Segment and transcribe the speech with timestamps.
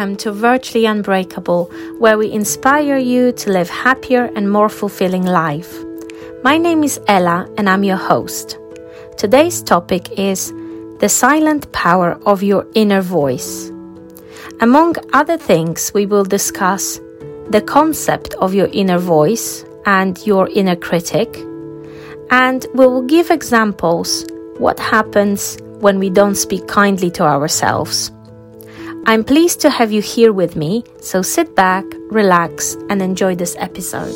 [0.00, 5.76] welcome to Virtually Unbreakable, where we inspire you to live happier and more fulfilling life.
[6.42, 8.58] My name is Ela and I'm your host.
[9.18, 10.54] Today's topic is
[11.00, 13.70] the silent power of your inner voice.
[14.62, 16.98] Among other things, we will discuss
[17.50, 21.28] the concept of your inner voice and your inner critic,
[22.30, 24.24] and we will give examples
[24.56, 28.10] what happens when we don't speak kindly to ourselves.
[29.06, 33.56] I'm pleased to have you here with me, so sit back, relax, and enjoy this
[33.58, 34.14] episode.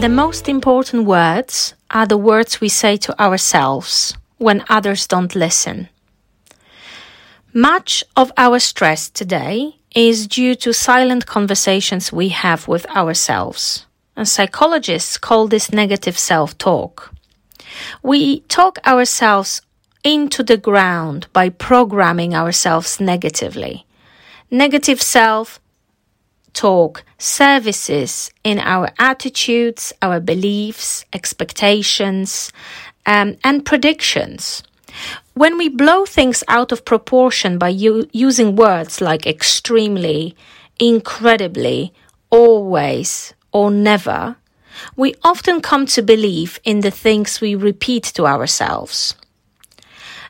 [0.00, 5.88] The most important words are the words we say to ourselves when others don't listen.
[7.52, 13.86] Much of our stress today is due to silent conversations we have with ourselves.
[14.16, 17.12] And psychologists call this negative self talk.
[18.02, 19.62] We talk ourselves
[20.04, 23.86] into the ground by programming ourselves negatively.
[24.50, 25.60] Negative self
[26.54, 32.52] talk services in our attitudes, our beliefs, expectations,
[33.06, 34.62] um, and predictions.
[35.34, 40.34] When we blow things out of proportion by u- using words like extremely,
[40.80, 41.92] incredibly,
[42.30, 44.36] always, or never,
[44.96, 49.14] we often come to believe in the things we repeat to ourselves.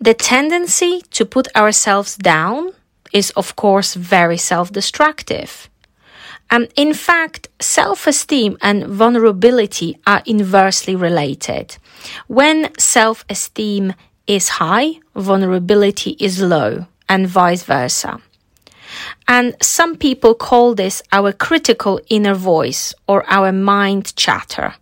[0.00, 2.72] The tendency to put ourselves down
[3.12, 5.68] is, of course, very self destructive.
[6.50, 11.76] And in fact, self esteem and vulnerability are inversely related.
[12.26, 13.94] When self esteem
[14.26, 18.20] is high, vulnerability is low, and vice versa.
[19.28, 24.74] And some people call this our critical inner voice or our mind chatter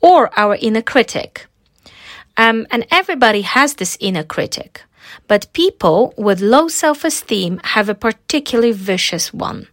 [0.00, 1.46] or our inner critic.
[2.36, 4.82] Um, and everybody has this inner critic,
[5.28, 9.68] but people with low self esteem have a particularly vicious one.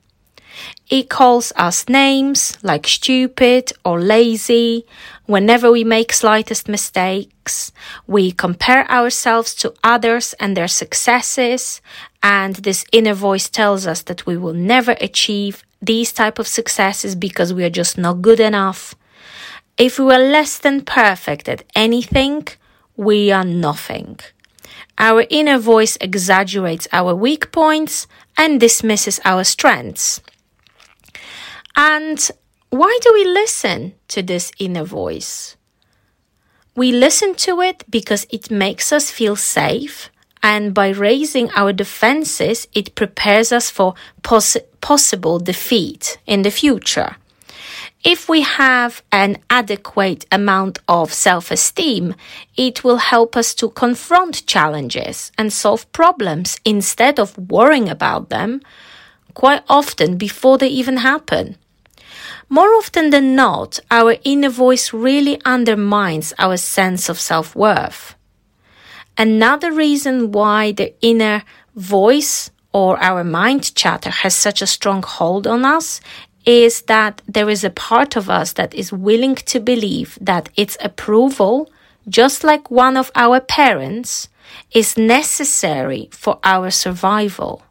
[0.90, 4.86] It calls us names like stupid or lazy
[5.26, 7.72] whenever we make slightest mistakes.
[8.08, 11.82] We compare ourselves to others and their successes
[12.22, 17.16] and this inner voice tells us that we will never achieve these type of successes
[17.16, 18.94] because we are just not good enough.
[19.78, 22.48] If we are less than perfect at anything,
[22.96, 24.20] we are nothing.
[24.98, 28.06] Our inner voice exaggerates our weak points
[28.38, 30.22] and dismisses our strengths.
[31.76, 32.30] And
[32.70, 35.58] why do we listen to this inner voice?
[36.76, 40.10] We listen to it because it makes us feel safe
[40.44, 43.94] and by raising our defenses, it prepares us for
[44.24, 47.18] poss- possible defeat in the future.
[48.04, 52.16] If we have an adequate amount of self esteem,
[52.58, 58.62] it will help us to confront challenges and solve problems instead of worrying about them
[59.34, 61.58] quite often before they even happen.
[62.50, 68.16] More often than not, our inner voice really undermines our sense of self worth.
[69.18, 71.44] Another reason why the inner
[71.76, 76.02] voice or our mind chatter has such a strong hold on us
[76.46, 80.78] is that there is a part of us that is willing to believe that its
[80.82, 81.72] approval,
[82.10, 84.28] just like one of our parents,
[84.74, 87.64] is necessary for our survival.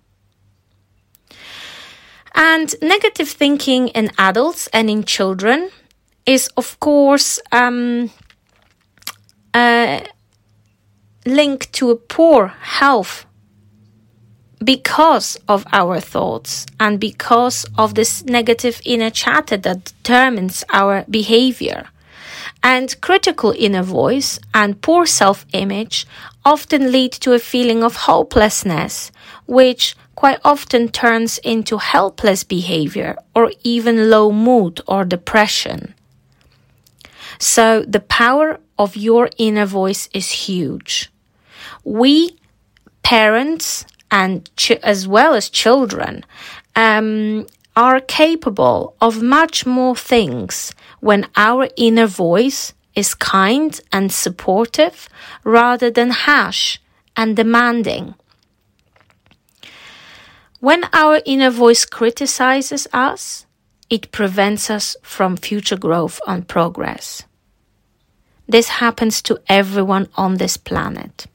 [2.42, 5.68] And negative thinking in adults and in children
[6.24, 8.10] is, of course, um,
[9.52, 10.00] uh,
[11.26, 13.26] linked to a poor health
[14.64, 21.88] because of our thoughts and because of this negative inner chatter that determines our behavior.
[22.62, 26.06] And critical inner voice and poor self image
[26.42, 29.12] often lead to a feeling of hopelessness,
[29.44, 35.94] which quite often turns into helpless behavior or even low mood or depression.
[37.38, 41.10] So the power of your inner voice is huge.
[41.84, 42.36] We
[43.02, 44.46] parents and
[44.82, 46.22] as well as children
[46.76, 55.08] um, are capable of much more things when our inner voice is kind and supportive
[55.44, 56.76] rather than harsh
[57.16, 58.14] and demanding.
[60.60, 63.46] When our inner voice criticizes us,
[63.88, 67.22] it prevents us from future growth and progress.
[68.46, 71.26] This happens to everyone on this planet.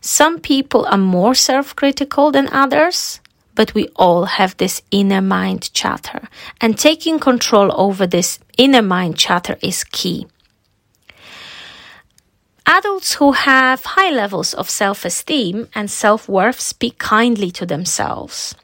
[0.00, 3.20] Some people are more self critical than others,
[3.54, 6.28] but we all have this inner mind chatter,
[6.60, 10.26] and taking control over this inner mind chatter is key.
[12.70, 18.54] Adults who have high levels of self esteem and self worth speak kindly to themselves.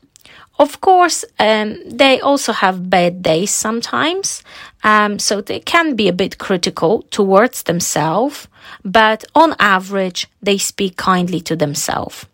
[0.59, 4.45] Of course, um, they also have bad days sometimes,
[4.85, 8.47] um, so they can be a bit critical towards themselves,
[8.85, 12.27] but on average, they speak kindly to themselves.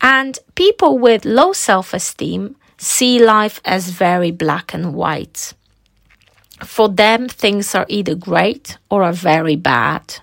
[0.00, 5.52] And people with low self esteem see life as very black and white.
[6.64, 10.20] For them, things are either great or are very bad.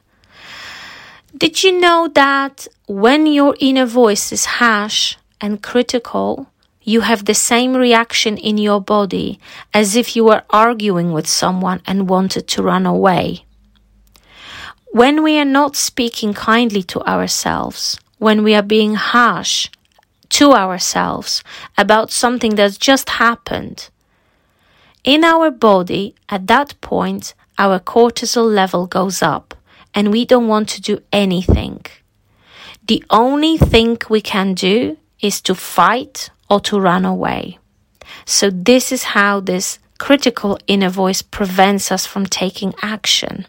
[1.43, 6.47] Did you know that when your inner voice is harsh and critical,
[6.81, 9.41] you have the same reaction in your body
[9.73, 13.43] as if you were arguing with someone and wanted to run away?
[14.93, 19.67] When we are not speaking kindly to ourselves, when we are being harsh
[20.39, 21.43] to ourselves
[21.77, 23.89] about something that's just happened,
[25.03, 29.52] in our body, at that point, our cortisol level goes up
[29.93, 31.85] and we don't want to do anything.
[32.87, 37.59] The only thing we can do is to fight or to run away.
[38.25, 43.47] So, this is how this critical inner voice prevents us from taking action.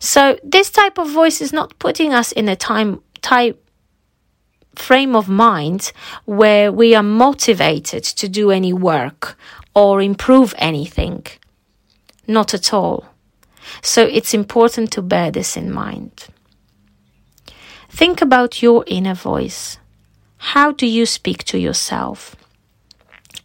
[0.00, 3.60] So, this type of voice is not putting us in a time type
[4.74, 5.92] frame of mind
[6.24, 9.38] where we are motivated to do any work
[9.74, 11.26] or improve anything.
[12.26, 13.13] Not at all.
[13.82, 16.26] So it's important to bear this in mind.
[17.88, 19.78] Think about your inner voice.
[20.38, 22.36] How do you speak to yourself?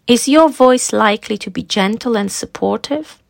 [0.07, 3.21] Is your voice likely to be gentle and supportive?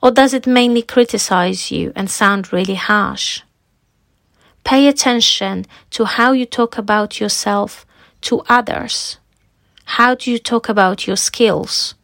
[0.00, 3.42] Or does it mainly criticize you and sound really harsh?
[4.64, 7.84] Pay attention to how you talk about yourself
[8.22, 9.18] to others.
[9.84, 11.94] How do you talk about your skills,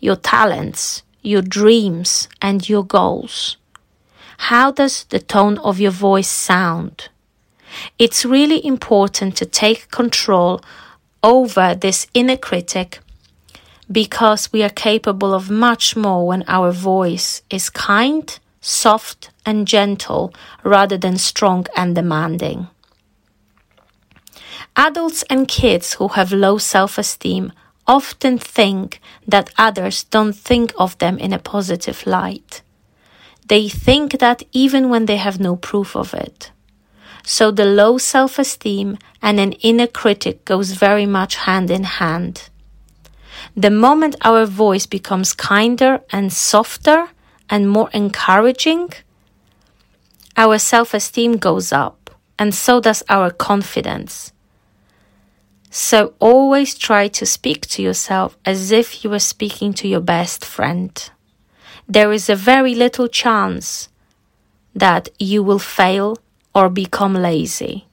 [0.00, 3.56] your talents, your dreams, and your goals?
[4.48, 7.10] How does the tone of your voice sound?
[7.98, 10.60] It's really important to take control
[11.22, 13.00] over this inner critic
[13.92, 20.32] because we are capable of much more when our voice is kind, soft, and gentle
[20.64, 22.68] rather than strong and demanding.
[24.74, 27.52] Adults and kids who have low self esteem
[27.86, 32.62] often think that others don't think of them in a positive light.
[33.50, 36.52] They think that even when they have no proof of it.
[37.24, 42.48] So the low self esteem and an inner critic goes very much hand in hand.
[43.56, 47.08] The moment our voice becomes kinder and softer
[47.48, 48.90] and more encouraging,
[50.36, 54.32] our self esteem goes up, and so does our confidence.
[55.70, 60.44] So always try to speak to yourself as if you were speaking to your best
[60.44, 60.92] friend
[61.90, 63.88] there is a very little chance
[64.76, 66.16] that you will fail
[66.54, 67.88] or become lazy.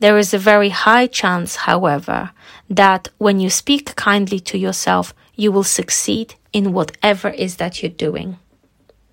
[0.00, 2.32] There is a very high chance, however,
[2.68, 7.90] that when you speak kindly to yourself, you will succeed in whatever is that you're
[7.90, 8.38] doing.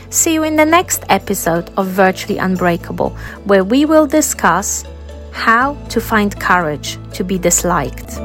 [0.10, 3.12] See you in the next episode of Virtually Unbreakable,
[3.46, 4.84] where we will discuss
[5.32, 8.20] how to find courage to be disliked.